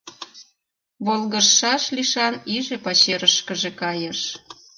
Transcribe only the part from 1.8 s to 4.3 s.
лишан иже пачерышкыже кайыш.